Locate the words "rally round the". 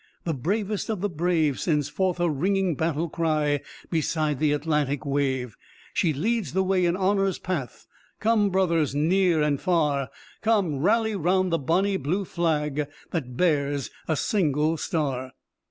10.79-11.59